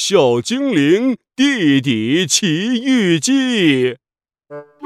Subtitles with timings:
[0.00, 2.46] 小精灵弟弟奇
[2.84, 3.94] 遇记》。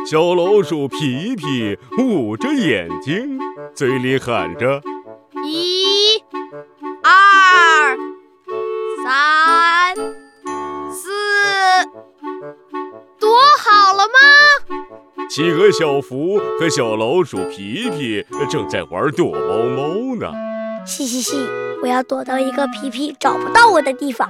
[0.07, 3.39] 小老鼠皮皮捂着眼睛，
[3.75, 4.81] 嘴里喊着
[5.45, 6.17] ：“一、
[7.03, 7.95] 二、
[9.05, 9.95] 三、
[10.91, 11.11] 四，
[13.21, 20.33] 躲好了吗？”企鹅小福和小老鼠皮皮正在玩躲猫猫呢。
[20.87, 21.37] 嘻嘻嘻，
[21.83, 24.27] 我要躲到一个皮皮找不到我的地方。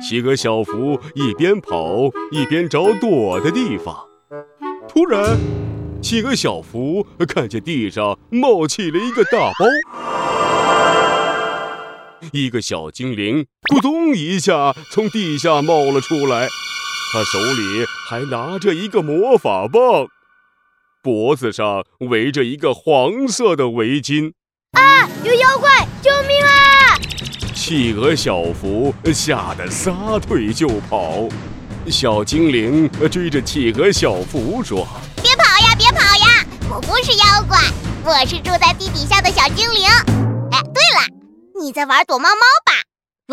[0.00, 3.96] 企鹅小福一边跑一边找躲的地方。
[4.88, 5.36] 突然，
[6.00, 9.66] 企鹅小福看见地上冒起了一个大包，
[12.32, 16.48] 一个小精灵咕咚一下从地下冒了出来，
[17.12, 20.06] 他手里还拿着一个魔法棒，
[21.02, 24.32] 脖子上围着一个黄色的围巾。
[24.72, 25.08] 啊！
[25.24, 25.86] 有妖怪！
[26.02, 26.67] 救命啊！
[27.68, 31.28] 企鹅小福吓得撒腿就跑，
[31.90, 34.88] 小精灵追着企鹅小福说
[35.22, 36.46] ：“别跑呀，别跑呀！
[36.70, 37.58] 我不是妖怪，
[38.02, 39.84] 我是住在地底下的小精灵。
[40.50, 42.72] 哎，对了，你在玩躲猫猫吧？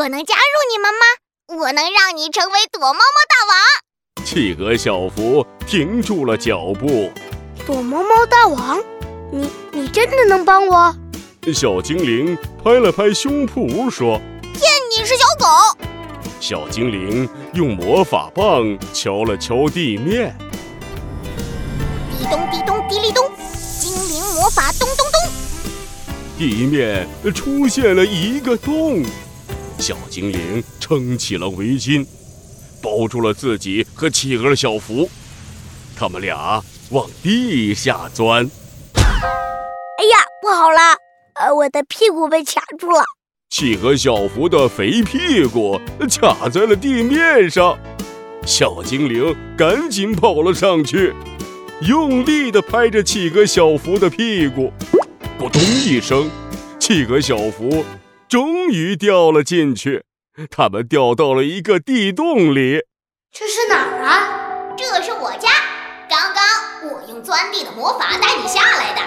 [0.01, 1.63] 我能加入你们吗？
[1.63, 3.55] 我能让你成为躲猫猫大王。”
[4.27, 7.09] 企鹅小福停住了脚步。
[7.65, 8.83] 躲猫猫大王，
[9.31, 10.93] 你你真的能帮我？
[11.53, 14.61] 小精灵拍了拍胸脯说：“骗
[14.97, 15.45] 你是小狗。”
[16.41, 20.35] 小精灵用魔法棒敲了敲地面，
[22.17, 23.29] 滴咚滴咚滴哩咚，
[23.79, 25.31] 精灵魔法咚咚咚，
[26.37, 29.03] 地面出现了一个洞。
[29.77, 32.05] 小精灵撑起了围巾，
[32.81, 35.09] 包住了自己和企鹅小福，
[35.95, 38.49] 他们俩往地下钻。
[38.95, 41.04] 哎呀，不好了！
[41.45, 43.03] 呃，我的屁股被卡住了。
[43.51, 45.79] 企鹅小福的肥屁股
[46.19, 47.77] 卡在了地面上，
[48.47, 51.13] 小精灵赶紧跑了上去，
[51.87, 54.73] 用力地拍着企鹅小福的屁股，
[55.37, 56.31] 咕咚一声，
[56.79, 57.85] 企鹅小福
[58.27, 60.03] 终于掉了进去。
[60.49, 62.79] 他们掉到了一个地洞里。
[63.31, 64.73] 这是哪儿啊？
[64.75, 65.49] 这是我家。
[66.09, 69.01] 刚刚我用钻地的魔法带你下来的，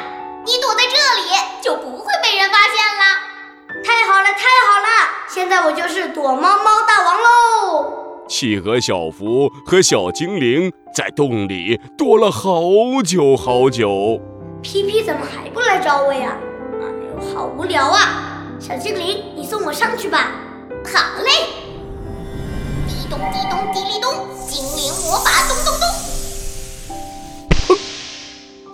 [0.45, 3.83] 你躲在这里就不会被人发现了。
[3.85, 4.89] 太好了，太好了！
[5.29, 8.27] 现在我就是躲猫猫大王喽！
[8.29, 12.61] 企鹅小福和小精灵在洞里躲了好
[13.05, 14.21] 久好久。
[14.63, 16.37] 皮皮怎么还不来找我呀？
[16.81, 16.87] 哎
[17.25, 18.43] 呦，好无聊啊！
[18.59, 20.31] 小精灵，你送我上去吧。
[20.85, 21.31] 好嘞！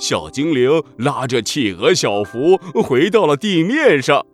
[0.04, 4.26] 小精灵拉着企鹅小福回到了地面上。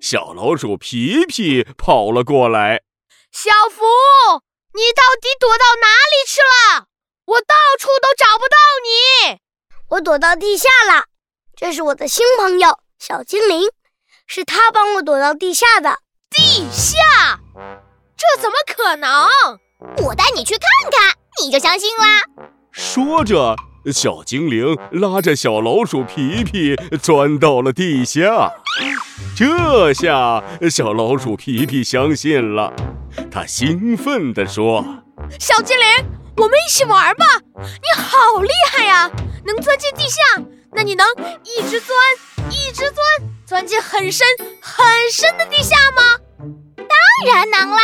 [0.00, 2.82] 小老鼠皮皮跑了过来，
[3.32, 3.82] 小福，
[4.74, 6.86] 你到底躲到哪里去了？
[7.24, 9.40] 我到处都找不到你。
[9.88, 11.06] 我躲到地下了。
[11.56, 13.68] 这是我的新朋友小精灵，
[14.28, 15.98] 是他帮我躲到地下的。
[16.30, 17.40] 地下？
[18.16, 19.10] 这怎么可能？
[20.06, 22.22] 我带你去看看，你就相信啦。
[22.70, 23.56] 说着，
[23.90, 28.52] 小精灵拉着小老鼠皮皮钻到了地下。
[29.34, 32.72] 这下小老鼠皮皮相信了，
[33.30, 34.84] 他兴奋地说
[35.40, 35.86] ：“小精灵，
[36.36, 37.24] 我们一起玩吧！
[37.56, 39.10] 你好厉害呀，
[39.44, 40.20] 能钻进地下，
[40.72, 41.06] 那你能
[41.44, 41.98] 一直钻，
[42.50, 43.04] 一直钻，
[43.46, 44.26] 钻进很深
[44.60, 46.02] 很深的地下吗
[46.76, 47.80] ？”“当然能啦，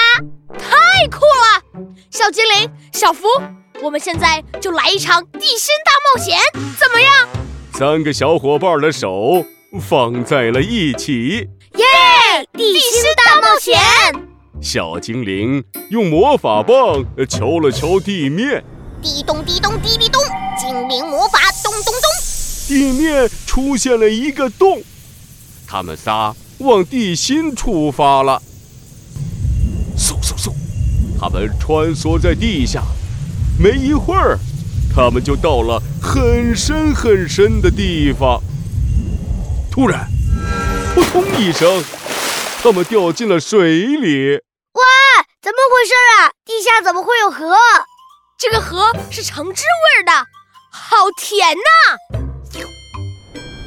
[0.59, 3.27] 太酷了！”小精灵，小福，
[3.83, 6.39] 我们现在就来一场地心大冒险，
[6.79, 7.29] 怎么样？
[7.75, 9.45] 三个小伙伴的手。
[9.83, 11.85] 放在了一起，耶！
[12.55, 13.79] 地心大冒险。
[14.63, 18.65] 小精灵用魔法棒敲了敲地面，
[19.03, 20.23] 滴咚滴咚滴滴咚，
[20.59, 22.03] 精灵魔法咚咚咚，
[22.67, 24.83] 地面出现了一个洞。
[25.67, 28.41] 他们仨往地心出发了，
[29.99, 30.51] 嗖嗖嗖，
[31.21, 32.83] 他们穿梭在地下，
[33.59, 34.39] 没一会儿，
[34.95, 38.41] 他们就到了很深很深的地方。
[39.71, 40.09] 突然，
[40.95, 41.83] 扑通一声，
[42.63, 44.35] 他们掉进了水里。
[44.73, 44.83] 哇，
[45.43, 46.31] 怎么回事啊？
[46.45, 47.57] 地下怎么会有河？
[48.39, 50.13] 这个河是橙汁味的，
[50.71, 51.99] 好甜呐！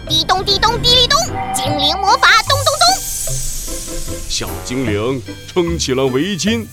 [0.08, 1.18] 滴咚滴咚滴哩咚，
[1.54, 2.82] 精灵魔法咚咚咚。
[4.30, 6.66] 小精灵撑起了围巾，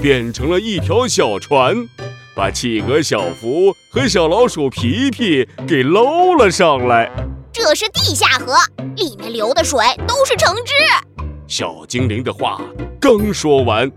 [0.00, 1.88] 变成了一条小船，
[2.34, 7.10] 把企鹅小福和小老鼠皮皮给捞了上来。
[7.52, 8.54] 这是地下河，
[8.96, 10.72] 里面流的水都是橙汁。
[11.46, 12.60] 小精灵的话
[12.98, 13.90] 刚说完，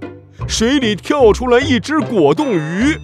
[0.48, 2.98] 水里跳出来一只果冻鱼，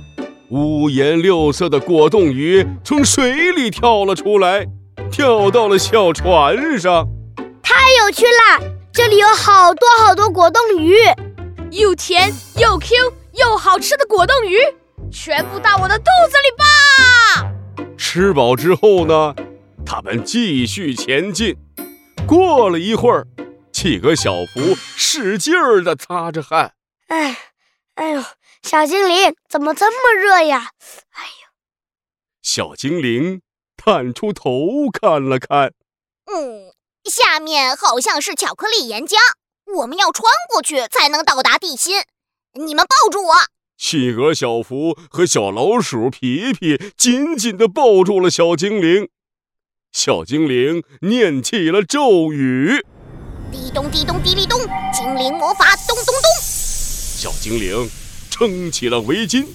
[0.50, 4.68] 五颜六色的果冻鱼从水里跳了出来，
[5.10, 7.08] 跳到了小船上。
[7.64, 8.68] 太有趣了！
[8.92, 10.96] 这里有好多好多果冻鱼，
[11.72, 12.90] 又甜又 Q
[13.40, 14.58] 又好吃的果冻鱼，
[15.12, 17.52] 全部到我的肚子里吧！
[17.98, 19.36] 吃饱之后呢，
[19.86, 21.56] 他们继续前进。
[22.28, 23.28] 过了一会儿，
[23.74, 26.74] 企鹅小福使劲儿地擦着汗。
[27.08, 27.38] 哎，
[27.96, 28.24] 哎呦，
[28.64, 30.72] 小精灵怎么这么热呀？
[31.12, 31.50] 哎呦，
[32.42, 33.42] 小精灵
[33.76, 35.74] 探出头看了看，
[36.26, 36.74] 嗯，
[37.04, 39.18] 下面好像是巧克力岩浆，
[39.76, 42.02] 我们要穿过去才能到达地心。
[42.54, 43.34] 你们抱住我！
[43.82, 49.10] 企鹅小福和小老鼠皮皮紧紧地抱住了小精灵。
[49.92, 52.86] 小精灵念起了咒语：
[53.52, 54.60] 滴咚滴咚滴哩咚，
[54.94, 56.24] 精灵魔法咚咚咚。
[56.40, 57.90] 小精灵
[58.30, 59.46] 撑起了围巾，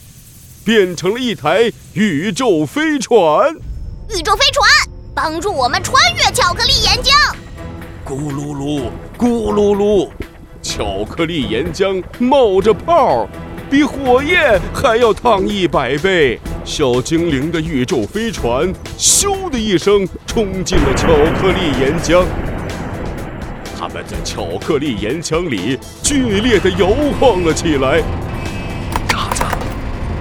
[0.64, 3.54] 变成了一台宇宙飞船。
[4.10, 4.68] 宇宙飞船
[5.14, 7.32] 帮助我们穿越巧克力岩浆。
[8.04, 10.10] 咕噜噜，咕噜噜，
[10.60, 13.28] 巧克力岩浆冒着泡，
[13.68, 16.38] 比火焰还要烫一百倍。
[16.64, 21.06] 小精灵的宇宙飞船咻的一声冲进了巧
[21.40, 22.24] 克力岩浆，
[23.78, 26.88] 他们在巧克力岩浆里剧烈地摇
[27.20, 28.02] 晃了起来。
[29.08, 29.44] 咔嚓！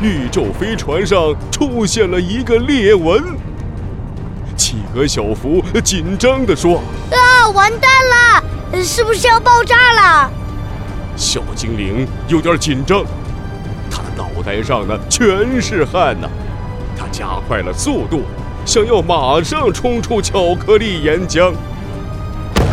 [0.02, 3.24] 宇宙飞船上出现了一个裂纹。
[4.56, 6.82] 企鹅小福紧张地说。
[7.12, 8.84] 啊，完蛋了！
[8.84, 10.32] 是不是要爆炸了？
[11.16, 13.04] 小精灵有点紧张，
[13.96, 16.28] 他的脑袋上呢全是汗呐。
[16.98, 18.24] 他加快了速度，
[18.66, 21.54] 想要马上冲出巧克力岩浆。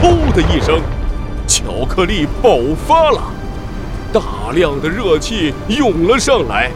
[0.03, 0.81] 噗的一声，
[1.47, 3.23] 巧克力爆发了，
[4.13, 6.73] 大量的热气涌了上来，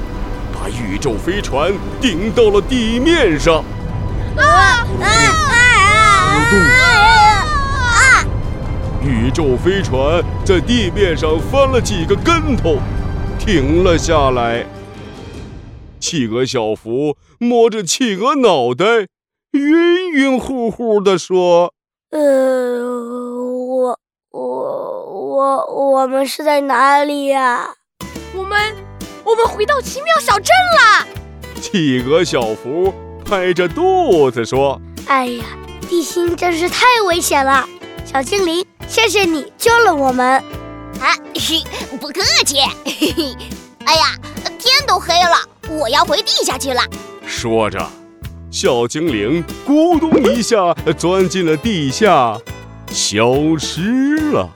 [0.52, 3.64] 把宇宙飞船顶到了地面上。
[4.36, 5.56] 啊啊啊
[7.96, 8.24] 啊！
[9.02, 12.78] 宇宙飞船在地面上翻了几个跟头，
[13.38, 14.66] 停了下来。
[15.98, 18.84] 企鹅小福摸着企鹅脑袋，
[19.52, 21.72] 晕晕乎乎地说
[22.12, 23.98] ：“呃，我
[24.30, 27.74] 我我我们是在哪里呀？
[28.34, 28.58] 我们
[29.24, 30.46] 我们回到奇妙小镇
[30.78, 31.06] 了。”
[31.60, 32.92] 企鹅小福
[33.24, 35.44] 拍着肚子说：“哎呀，
[35.88, 37.66] 地心真是太危险了！
[38.04, 40.44] 小精灵，谢谢你救了我们。
[41.00, 41.62] 啊，嘿
[42.00, 42.56] 不客气。
[42.84, 43.36] 嘿嘿，
[43.84, 44.14] 哎呀，
[44.58, 46.80] 天都黑了。”我要回地下去了。
[47.26, 47.84] 说着，
[48.50, 52.38] 小精灵咕咚一下钻进了地下，
[52.90, 54.48] 消失了。